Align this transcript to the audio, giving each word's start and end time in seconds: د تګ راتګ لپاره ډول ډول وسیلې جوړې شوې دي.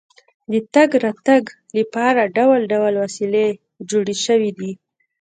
د 0.51 0.53
تګ 0.73 0.89
راتګ 1.03 1.43
لپاره 1.77 2.31
ډول 2.37 2.61
ډول 2.73 2.93
وسیلې 3.03 3.47
جوړې 3.89 4.15
شوې 4.25 4.51
دي. 4.57 4.71